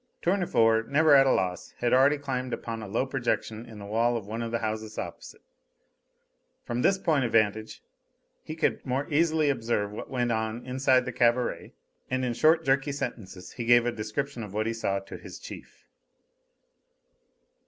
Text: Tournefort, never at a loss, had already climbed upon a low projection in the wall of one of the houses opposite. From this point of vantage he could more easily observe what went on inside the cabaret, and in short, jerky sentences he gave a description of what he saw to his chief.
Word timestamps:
Tournefort, 0.23 0.89
never 0.89 1.13
at 1.13 1.27
a 1.27 1.31
loss, 1.31 1.75
had 1.77 1.93
already 1.93 2.17
climbed 2.17 2.53
upon 2.53 2.81
a 2.81 2.87
low 2.87 3.05
projection 3.05 3.67
in 3.67 3.77
the 3.77 3.85
wall 3.85 4.17
of 4.17 4.25
one 4.25 4.41
of 4.41 4.49
the 4.49 4.57
houses 4.57 4.97
opposite. 4.97 5.43
From 6.63 6.81
this 6.81 6.97
point 6.97 7.23
of 7.23 7.33
vantage 7.33 7.83
he 8.41 8.55
could 8.55 8.83
more 8.83 9.05
easily 9.13 9.51
observe 9.51 9.91
what 9.91 10.09
went 10.09 10.31
on 10.31 10.65
inside 10.65 11.05
the 11.05 11.11
cabaret, 11.13 11.75
and 12.09 12.25
in 12.25 12.33
short, 12.33 12.65
jerky 12.65 12.91
sentences 12.91 13.51
he 13.51 13.63
gave 13.65 13.85
a 13.85 13.91
description 13.91 14.41
of 14.41 14.55
what 14.55 14.65
he 14.65 14.73
saw 14.73 14.97
to 14.97 15.17
his 15.17 15.37
chief. 15.37 15.85